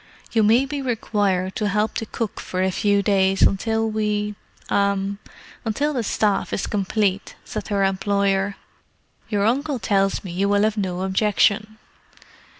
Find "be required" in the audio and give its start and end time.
0.65-1.55